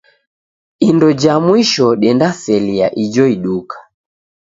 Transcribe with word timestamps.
Indo 0.89 1.09
ja 1.21 1.33
mwisho 1.45 1.87
dendaselia 2.01 2.87
ijo 3.03 3.25
iduka. 3.35 3.77